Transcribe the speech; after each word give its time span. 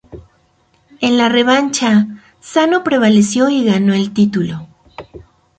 En 0.99 1.15
la 1.19 1.29
revancha, 1.29 2.07
Sano 2.39 2.83
prevaleció 2.83 3.49
y 3.49 3.63
ganó 3.65 3.93
el 3.93 4.11
título. 4.11 4.67